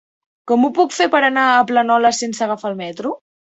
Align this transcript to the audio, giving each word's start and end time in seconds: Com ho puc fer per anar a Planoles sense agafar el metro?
Com 0.51 0.63
ho 0.67 0.71
puc 0.77 0.95
fer 1.01 1.07
per 1.17 1.21
anar 1.27 1.45
a 1.59 1.69
Planoles 1.73 2.25
sense 2.25 2.45
agafar 2.49 2.71
el 2.75 2.83
metro? 2.83 3.17